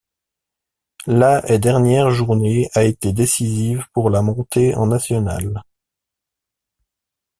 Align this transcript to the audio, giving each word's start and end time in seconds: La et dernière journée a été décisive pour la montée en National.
La 1.05 1.47
et 1.47 1.59
dernière 1.59 2.09
journée 2.09 2.67
a 2.73 2.85
été 2.85 3.13
décisive 3.13 3.85
pour 3.93 4.09
la 4.09 4.23
montée 4.23 4.73
en 4.73 4.87
National. 4.87 5.63